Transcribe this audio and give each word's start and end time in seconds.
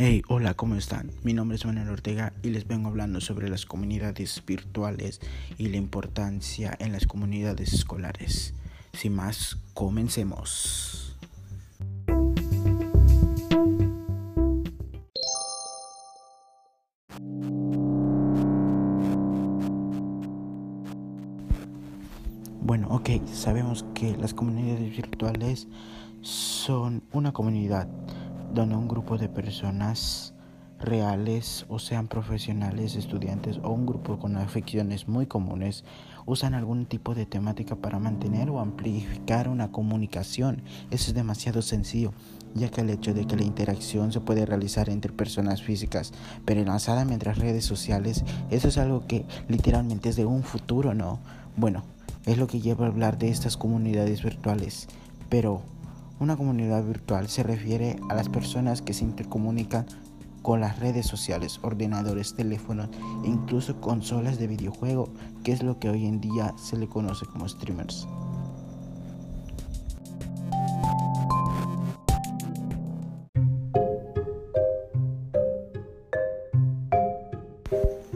Hey, 0.00 0.22
hola, 0.28 0.54
¿cómo 0.54 0.76
están? 0.76 1.10
Mi 1.24 1.34
nombre 1.34 1.56
es 1.56 1.66
Manuel 1.66 1.88
Ortega 1.88 2.32
y 2.44 2.50
les 2.50 2.68
vengo 2.68 2.86
hablando 2.88 3.20
sobre 3.20 3.48
las 3.48 3.66
comunidades 3.66 4.40
virtuales 4.46 5.20
y 5.56 5.70
la 5.70 5.76
importancia 5.76 6.76
en 6.78 6.92
las 6.92 7.04
comunidades 7.04 7.72
escolares. 7.72 8.54
Sin 8.92 9.16
más, 9.16 9.58
comencemos. 9.74 11.16
Bueno, 22.60 22.86
ok, 22.90 23.26
sabemos 23.32 23.84
que 23.94 24.16
las 24.16 24.32
comunidades 24.32 24.96
virtuales 24.96 25.66
son 26.20 27.02
una 27.10 27.32
comunidad 27.32 27.88
donde 28.54 28.76
un 28.76 28.88
grupo 28.88 29.18
de 29.18 29.28
personas 29.28 30.34
reales 30.80 31.66
o 31.68 31.78
sean 31.78 32.08
profesionales, 32.08 32.94
estudiantes 32.94 33.58
o 33.62 33.70
un 33.70 33.86
grupo 33.86 34.18
con 34.18 34.36
aficiones 34.36 35.08
muy 35.08 35.26
comunes 35.26 35.84
usan 36.26 36.54
algún 36.54 36.86
tipo 36.86 37.14
de 37.14 37.26
temática 37.26 37.74
para 37.76 37.98
mantener 37.98 38.50
o 38.50 38.60
amplificar 38.60 39.48
una 39.48 39.72
comunicación. 39.72 40.62
Eso 40.90 41.10
es 41.10 41.14
demasiado 41.14 41.62
sencillo, 41.62 42.12
ya 42.54 42.68
que 42.70 42.82
el 42.82 42.90
hecho 42.90 43.14
de 43.14 43.26
que 43.26 43.36
la 43.36 43.44
interacción 43.44 44.12
se 44.12 44.20
puede 44.20 44.46
realizar 44.46 44.90
entre 44.90 45.12
personas 45.12 45.62
físicas, 45.62 46.12
pero 46.44 46.60
enlazada 46.60 47.04
mientras 47.04 47.38
redes 47.38 47.64
sociales, 47.64 48.24
eso 48.50 48.68
es 48.68 48.78
algo 48.78 49.06
que 49.06 49.24
literalmente 49.48 50.10
es 50.10 50.16
de 50.16 50.26
un 50.26 50.42
futuro, 50.42 50.94
¿no? 50.94 51.18
Bueno, 51.56 51.82
es 52.26 52.36
lo 52.36 52.46
que 52.46 52.60
lleva 52.60 52.84
a 52.84 52.88
hablar 52.88 53.18
de 53.18 53.30
estas 53.30 53.56
comunidades 53.56 54.22
virtuales, 54.22 54.86
pero 55.30 55.62
una 56.20 56.36
comunidad 56.36 56.84
virtual 56.84 57.28
se 57.28 57.42
refiere 57.42 57.96
a 58.08 58.14
las 58.14 58.28
personas 58.28 58.82
que 58.82 58.94
se 58.94 59.04
intercomunican 59.04 59.86
con 60.42 60.60
las 60.60 60.78
redes 60.78 61.06
sociales, 61.06 61.60
ordenadores, 61.62 62.34
teléfonos 62.34 62.88
e 63.24 63.28
incluso 63.28 63.80
consolas 63.80 64.38
de 64.38 64.46
videojuego, 64.46 65.12
que 65.44 65.52
es 65.52 65.62
lo 65.62 65.78
que 65.78 65.90
hoy 65.90 66.06
en 66.06 66.20
día 66.20 66.54
se 66.56 66.76
le 66.76 66.88
conoce 66.88 67.26
como 67.26 67.48
streamers. 67.48 68.06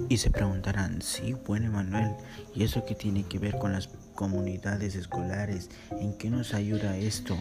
Y 0.08 0.18
se 0.18 0.30
preguntarán, 0.30 1.00
sí, 1.00 1.34
bueno 1.46 1.68
Emanuel, 1.68 2.14
¿y 2.54 2.64
eso 2.64 2.84
qué 2.84 2.94
tiene 2.94 3.24
que 3.24 3.38
ver 3.38 3.58
con 3.58 3.72
las 3.72 3.88
comunidades 4.14 4.94
escolares? 4.94 5.70
¿En 6.00 6.12
qué 6.18 6.28
nos 6.28 6.52
ayuda 6.52 6.98
esto? 6.98 7.34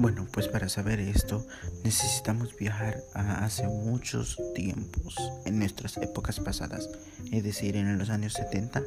Bueno, 0.00 0.28
pues 0.32 0.46
para 0.46 0.68
saber 0.68 1.00
esto 1.00 1.44
necesitamos 1.82 2.54
viajar 2.56 3.02
a 3.14 3.44
hace 3.44 3.66
muchos 3.66 4.40
tiempos, 4.54 5.16
en 5.44 5.58
nuestras 5.58 5.96
épocas 5.96 6.38
pasadas, 6.38 6.88
es 7.32 7.42
decir, 7.42 7.74
en 7.74 7.98
los 7.98 8.08
años 8.08 8.34
70, 8.34 8.80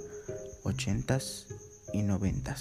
80 0.64 1.20
y 1.92 2.04
90. 2.04 2.56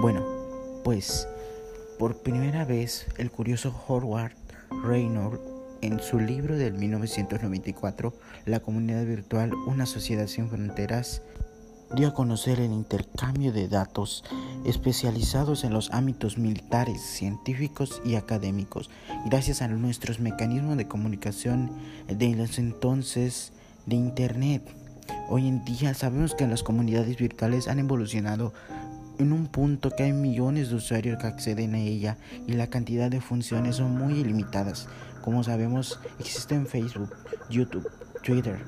Bueno, 0.00 0.24
pues 0.82 1.28
por 1.98 2.22
primera 2.22 2.64
vez 2.64 3.06
el 3.18 3.30
curioso 3.30 3.78
Howard 3.86 4.32
Reynolds 4.82 5.57
en 5.80 6.00
su 6.00 6.18
libro 6.18 6.56
del 6.56 6.74
1994, 6.74 8.14
La 8.46 8.60
comunidad 8.60 9.04
virtual, 9.04 9.52
una 9.66 9.86
sociedad 9.86 10.26
sin 10.26 10.48
fronteras, 10.48 11.22
dio 11.94 12.08
a 12.08 12.14
conocer 12.14 12.60
el 12.60 12.72
intercambio 12.72 13.52
de 13.52 13.68
datos 13.68 14.24
especializados 14.64 15.64
en 15.64 15.72
los 15.72 15.90
ámbitos 15.90 16.36
militares, 16.36 17.00
científicos 17.00 18.02
y 18.04 18.16
académicos, 18.16 18.90
gracias 19.26 19.62
a 19.62 19.68
nuestros 19.68 20.20
mecanismos 20.20 20.76
de 20.76 20.88
comunicación 20.88 21.70
de 22.06 22.34
los 22.34 22.58
entonces 22.58 23.52
de 23.86 23.96
Internet. 23.96 24.62
Hoy 25.30 25.48
en 25.48 25.64
día 25.64 25.94
sabemos 25.94 26.34
que 26.34 26.46
las 26.46 26.62
comunidades 26.62 27.16
virtuales 27.16 27.68
han 27.68 27.78
evolucionado 27.78 28.52
en 29.18 29.32
un 29.32 29.46
punto 29.46 29.90
que 29.90 30.04
hay 30.04 30.12
millones 30.12 30.70
de 30.70 30.76
usuarios 30.76 31.18
que 31.18 31.26
acceden 31.26 31.74
a 31.74 31.80
ella 31.80 32.16
y 32.46 32.52
la 32.52 32.68
cantidad 32.68 33.10
de 33.10 33.20
funciones 33.20 33.76
son 33.76 33.96
muy 33.98 34.14
ilimitadas. 34.14 34.88
Como 35.22 35.44
sabemos, 35.44 36.00
existen 36.18 36.66
Facebook, 36.66 37.14
YouTube, 37.50 37.88
Twitter, 38.22 38.58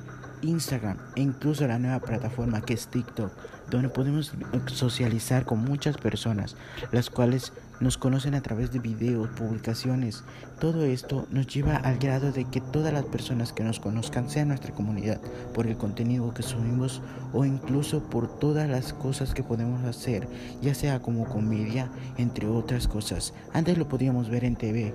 Instagram 0.42 0.98
e 1.16 1.20
incluso 1.20 1.66
la 1.66 1.78
nueva 1.78 2.00
plataforma 2.00 2.60
que 2.62 2.74
es 2.74 2.88
TikTok, 2.88 3.32
donde 3.70 3.88
podemos 3.88 4.32
socializar 4.66 5.44
con 5.44 5.60
muchas 5.60 5.96
personas, 5.96 6.56
las 6.92 7.10
cuales 7.10 7.52
nos 7.80 7.96
conocen 7.96 8.34
a 8.34 8.42
través 8.42 8.72
de 8.72 8.78
videos, 8.78 9.28
publicaciones. 9.30 10.22
Todo 10.60 10.84
esto 10.84 11.26
nos 11.30 11.46
lleva 11.46 11.76
al 11.76 11.98
grado 11.98 12.30
de 12.30 12.44
que 12.44 12.60
todas 12.60 12.92
las 12.92 13.04
personas 13.04 13.52
que 13.52 13.64
nos 13.64 13.80
conozcan 13.80 14.28
sean 14.28 14.48
nuestra 14.48 14.74
comunidad 14.74 15.20
por 15.54 15.66
el 15.66 15.76
contenido 15.76 16.34
que 16.34 16.42
subimos 16.42 17.00
o 17.32 17.44
incluso 17.44 18.02
por 18.02 18.38
todas 18.38 18.68
las 18.68 18.92
cosas 18.92 19.32
que 19.32 19.42
podemos 19.42 19.82
hacer, 19.84 20.28
ya 20.60 20.74
sea 20.74 21.00
como 21.00 21.26
comedia, 21.26 21.90
entre 22.18 22.48
otras 22.48 22.86
cosas. 22.86 23.32
Antes 23.54 23.78
lo 23.78 23.88
podíamos 23.88 24.28
ver 24.28 24.44
en 24.44 24.56
TV, 24.56 24.94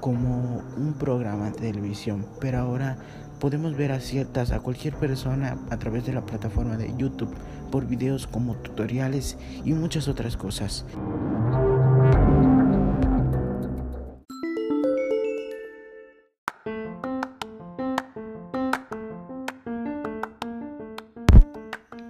como 0.00 0.62
un 0.76 0.94
programa 0.98 1.50
de 1.50 1.58
televisión, 1.58 2.26
pero 2.40 2.58
ahora 2.58 2.96
podemos 3.38 3.76
ver 3.76 3.92
a 3.92 4.00
ciertas, 4.00 4.50
a 4.52 4.60
cualquier 4.60 4.94
persona 4.94 5.58
a 5.70 5.78
través 5.78 6.06
de 6.06 6.12
la 6.12 6.24
plataforma 6.26 6.76
de 6.76 6.94
YouTube 6.96 7.34
por 7.70 7.86
videos 7.86 8.26
como 8.26 8.54
tutoriales 8.56 9.38
y 9.64 9.72
muchas 9.72 10.08
otras 10.08 10.36
cosas. 10.36 10.84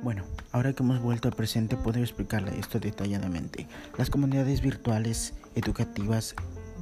Bueno, 0.02 0.24
ahora 0.52 0.72
que 0.72 0.82
hemos 0.82 1.00
vuelto 1.00 1.28
al 1.28 1.34
presente 1.34 1.76
puedo 1.76 2.00
explicarle 2.00 2.58
esto 2.58 2.80
detalladamente. 2.80 3.68
Las 3.98 4.10
comunidades 4.10 4.62
virtuales 4.62 5.34
educativas 5.54 6.34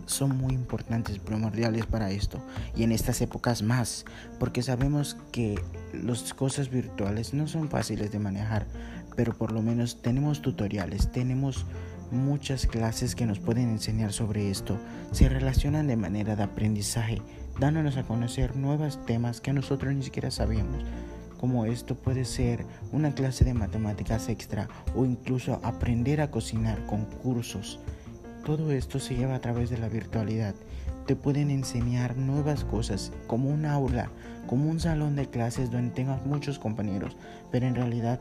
son 0.09 0.37
muy 0.37 0.55
importantes, 0.55 1.19
primordiales 1.19 1.87
para 1.87 2.11
esto 2.11 2.41
y 2.75 2.83
en 2.83 2.93
estas 2.93 3.21
épocas 3.21 3.63
más, 3.63 4.05
porque 4.39 4.63
sabemos 4.63 5.17
que 5.33 5.61
las 5.93 6.35
cosas 6.35 6.71
virtuales 6.71 7.35
no 7.35 7.47
son 7.47 7.69
fáciles 7.69 8.11
de 8.11 8.19
manejar, 8.19 8.67
pero 9.17 9.35
por 9.35 9.53
lo 9.53 9.63
menos 9.63 10.03
tenemos 10.03 10.43
tutoriales, 10.43 11.13
tenemos 11.13 11.67
muchas 12.11 12.67
clases 12.67 13.15
que 13.15 13.27
nos 13.27 13.39
pueden 13.39 13.69
enseñar 13.69 14.13
sobre 14.13 14.51
esto, 14.51 14.79
se 15.13 15.29
relacionan 15.29 15.87
de 15.87 15.97
manera 15.97 16.37
de 16.37 16.43
aprendizaje, 16.43 17.23
dándonos 17.61 17.97
a 17.97 18.05
conocer 18.05 18.57
nuevos 18.57 19.05
temas 19.05 19.41
que 19.41 19.53
nosotros 19.53 19.95
ni 19.95 20.03
siquiera 20.03 20.31
sabíamos 20.31 20.85
como 21.39 21.65
esto 21.65 21.95
puede 21.95 22.25
ser 22.25 22.67
una 22.93 23.15
clase 23.15 23.45
de 23.45 23.55
matemáticas 23.55 24.29
extra 24.29 24.69
o 24.95 25.05
incluso 25.07 25.61
aprender 25.63 26.21
a 26.21 26.31
cocinar 26.31 26.85
con 26.87 27.05
cursos 27.05 27.79
todo 28.45 28.73
esto 28.73 28.99
se 29.01 29.17
lleva 29.17 29.35
a 29.35 29.41
través 29.41 29.71
de 29.71 29.79
la 29.79 29.89
virtualidad. 29.89 30.55
Te 31.07 31.17
pueden 31.17 31.51
enseñar 31.51 32.17
nuevas 32.17 32.65
cosas, 32.65 33.13
como 33.27 33.49
un 33.51 33.65
aula, 33.65 34.11
como 34.47 34.71
un 34.71 34.81
salón 34.81 35.17
de 35.17 35.29
clases 35.29 35.71
donde 35.71 35.95
tengas 35.95 36.25
muchos 36.27 36.59
compañeros, 36.59 37.17
pero 37.51 37.67
en 37.67 37.75
realidad 37.75 38.21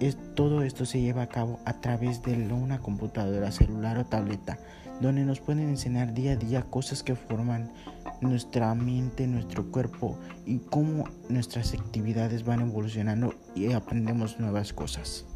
es, 0.00 0.16
todo 0.34 0.62
esto 0.62 0.84
se 0.84 1.00
lleva 1.00 1.22
a 1.22 1.28
cabo 1.28 1.60
a 1.64 1.80
través 1.80 2.22
de 2.22 2.32
una 2.52 2.80
computadora, 2.80 3.52
celular 3.52 3.98
o 3.98 4.04
tableta, 4.04 4.58
donde 5.00 5.24
nos 5.24 5.40
pueden 5.40 5.68
enseñar 5.68 6.14
día 6.14 6.32
a 6.32 6.36
día 6.36 6.62
cosas 6.62 7.02
que 7.02 7.14
forman 7.14 7.72
nuestra 8.20 8.74
mente, 8.74 9.26
nuestro 9.26 9.70
cuerpo 9.70 10.18
y 10.46 10.58
cómo 10.58 11.04
nuestras 11.28 11.74
actividades 11.74 12.44
van 12.44 12.60
evolucionando 12.60 13.34
y 13.54 13.72
aprendemos 13.72 14.38
nuevas 14.38 14.72
cosas. 14.72 15.26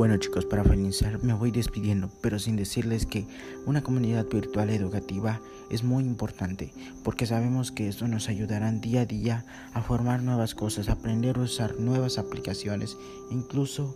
Bueno 0.00 0.16
chicos, 0.16 0.46
para 0.46 0.64
finalizar 0.64 1.22
me 1.22 1.34
voy 1.34 1.50
despidiendo, 1.50 2.10
pero 2.22 2.38
sin 2.38 2.56
decirles 2.56 3.04
que 3.04 3.26
una 3.66 3.82
comunidad 3.82 4.24
virtual 4.24 4.70
educativa 4.70 5.42
es 5.68 5.84
muy 5.84 6.04
importante, 6.04 6.72
porque 7.04 7.26
sabemos 7.26 7.70
que 7.70 7.86
esto 7.86 8.08
nos 8.08 8.30
ayudará 8.30 8.72
día 8.72 9.02
a 9.02 9.04
día 9.04 9.44
a 9.74 9.82
formar 9.82 10.22
nuevas 10.22 10.54
cosas, 10.54 10.88
aprender 10.88 11.36
a 11.36 11.42
usar 11.42 11.78
nuevas 11.78 12.16
aplicaciones, 12.16 12.96
incluso 13.30 13.94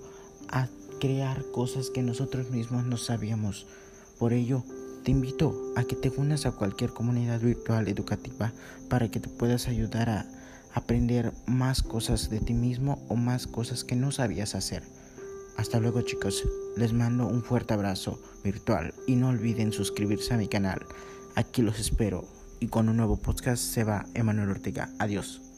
a 0.50 0.68
crear 1.00 1.42
cosas 1.52 1.88
que 1.88 2.02
nosotros 2.02 2.50
mismos 2.50 2.84
no 2.84 2.98
sabíamos. 2.98 3.66
Por 4.18 4.34
ello, 4.34 4.62
Te 5.04 5.10
invito 5.10 5.54
a 5.74 5.84
que 5.84 5.96
te 5.96 6.10
unas 6.10 6.44
a 6.44 6.52
cualquier 6.52 6.90
comunidad 6.90 7.40
virtual 7.40 7.88
educativa 7.88 8.52
para 8.90 9.10
que 9.10 9.20
te 9.20 9.30
puedas 9.30 9.68
ayudar 9.68 10.10
a 10.10 10.26
aprender 10.74 11.32
más 11.46 11.82
cosas 11.82 12.28
de 12.28 12.40
ti 12.40 12.52
mismo 12.52 13.02
o 13.08 13.16
más 13.16 13.46
cosas 13.46 13.84
que 13.84 13.96
no 13.96 14.12
sabías 14.12 14.54
hacer. 14.54 14.82
Hasta 15.56 15.80
luego 15.80 16.02
chicos, 16.02 16.44
les 16.76 16.92
mando 16.92 17.26
un 17.26 17.42
fuerte 17.42 17.74
abrazo 17.74 18.20
virtual 18.42 18.94
y 19.06 19.16
no 19.16 19.28
olviden 19.28 19.72
suscribirse 19.72 20.34
a 20.34 20.36
mi 20.36 20.48
canal. 20.48 20.84
Aquí 21.36 21.62
los 21.62 21.78
espero 21.78 22.24
y 22.60 22.68
con 22.68 22.88
un 22.88 22.96
nuevo 22.96 23.16
podcast 23.16 23.62
se 23.62 23.84
va 23.84 24.06
Emanuel 24.14 24.50
Ortega. 24.50 24.90
Adiós. 24.98 25.53